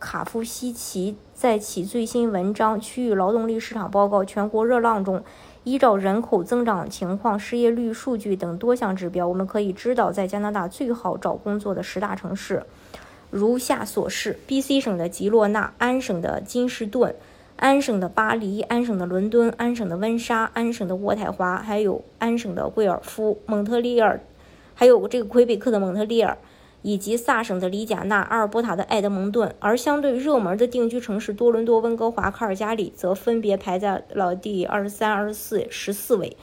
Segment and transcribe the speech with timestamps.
[0.00, 5.22] 卡夫西奇在其最新文章《区域劳动力市场报告：全国热浪》中，
[5.62, 12.62] 依照人口增长情况、失业率数据等多项指标，我们可以知道在加拿大最好找工作的十大城市
[13.28, 17.14] 如下所示：B.C 省的吉洛纳、安省的金士顿、
[17.56, 24.18] 安省的巴黎、安省的伦敦、安省的温莎、安省的渥太华，还有安省的贵尔夫、蒙特利尔，
[24.74, 26.38] 还有这个魁北克的蒙特利尔。
[26.82, 36.36] 以及萨省的里贾纳、阿尔伯塔的埃德蒙顿，而相对热门的定居城市多伦多、温哥华、卡尔加里则分别排在了第二十三、二十四、十四位。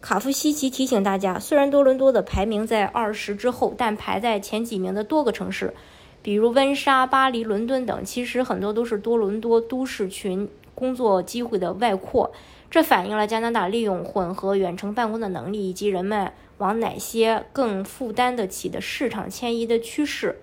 [0.00, 5.74] 卡夫西奇提醒大家，虽然多伦多的排名在二十之后，但排在前几名的多个城市，
[6.22, 10.48] 比如温莎、巴黎、伦敦等，其实很多都是多伦多都市群
[10.78, 12.30] 工作机会的外扩。
[12.70, 20.38] 这反映了加拿大利用混合远程办公的能力，以及人们往哪些更负担得起的市场迁移的趋势。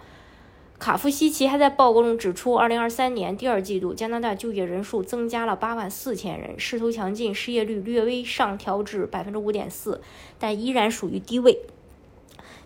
[0.77, 9.99] 卡夫西奇还在报告中指出，2023年第二季度加拿大就业人数增加了8万4千人，势头强劲，失业率略微上调至5.4%，
[10.37, 11.61] 但依然属于低位。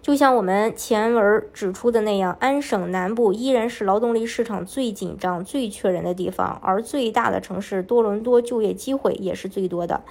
[0.01, 10.01] 就像我们前文指出的那样，安省南部依然是劳动力市场最紧张、最缺人的地方，而最大的城市多伦多就业机会也是最多的。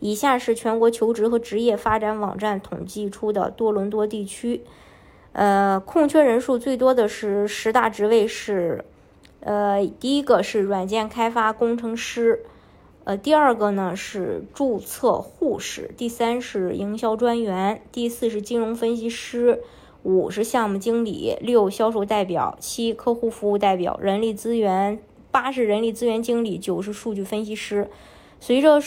[0.00, 4.62] 以下是全国求职和职业发展网站统计出的多伦多地区，
[5.32, 8.84] 呃，空缺人数最多的是十大职位是，
[9.40, 12.44] 呃，第一个是软件开发工程师。
[13.08, 19.62] 呃，第二个呢是注册护士，第三是营销专员，第四是金融分析师，
[20.02, 27.88] 五是项目经理，六销售代表，七客户服务代表，人力资源，八是人力资源经理，九是数据分析师。
[28.40, 28.78] 随着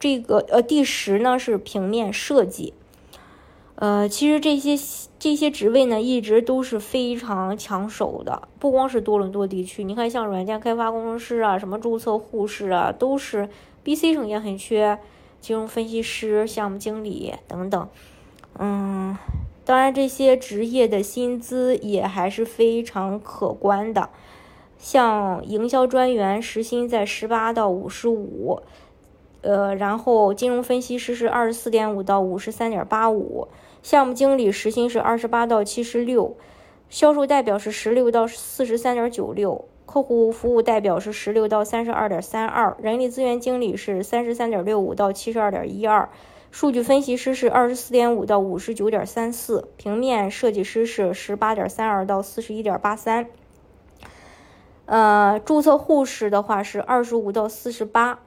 [0.00, 2.74] 这个呃，第十呢是平面设计。
[3.80, 4.76] 呃，其实这些
[5.20, 13.48] 这些职位呢一直都是非常抢手的，不光是多伦多地区，你看像软件开发工程师啊，什么注册护士啊，都是。
[13.84, 14.98] B.C 省也很缺
[15.40, 17.88] 金融分析师、项目经理等等，
[18.58, 19.16] 嗯，
[19.64, 24.10] 当然这些职业的薪资也还是非常可观的。
[24.76, 28.60] 像营销专员时薪在十八到五十五，
[29.42, 33.48] 呃，然后金融分析师是二十四点五到五十三点八五，
[33.82, 36.36] 项目经理时薪是二十八到七十六，
[36.88, 39.64] 销售代表是十六到四十三点九六。
[39.86, 46.10] 客户服务代表是十六到三十二点三二，人力资源经理是三十三点六五到七十二点一二，
[46.50, 53.28] 数据分析师是二十四点五到五十九点三四，平面设计师是十八点三二到四十一点八三，
[54.84, 58.20] 呃，注册护士的话是二十五到四十八，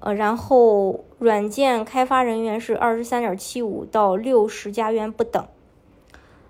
[0.00, 5.46] 呃，然后软件开发人员是二十三点七五到六十加元不等。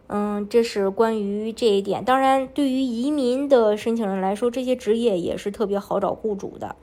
[0.06, 2.04] 嗯，这是关于这一点。
[2.04, 6.74] 当然，对于移民的申请人来说，这些职业也是特别好找雇主的。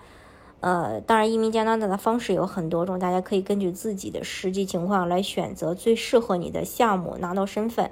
[0.59, 7.91] 呃，当然，移民加拿大的方式有很多种，大家可以根据自己的实际情况来选择最适合你的项目，拿到身份。